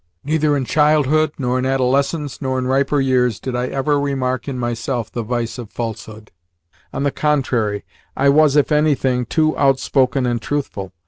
[0.23, 4.57] Neither in childhood nor in adolescence nor in riper years did I ever remark in
[4.57, 6.31] myself the vice of falsehood
[6.91, 7.85] on the contrary,
[8.17, 10.91] I was, if anything, too outspoken and truthful.